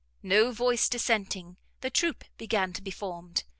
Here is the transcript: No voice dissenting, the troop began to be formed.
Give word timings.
No 0.23 0.51
voice 0.51 0.89
dissenting, 0.89 1.57
the 1.81 1.91
troop 1.91 2.23
began 2.35 2.73
to 2.73 2.81
be 2.81 2.89
formed. 2.89 3.43